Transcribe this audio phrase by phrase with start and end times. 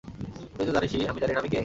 [0.55, 1.59] তুইতো জানিসই, আমি জানিনা আমি কে?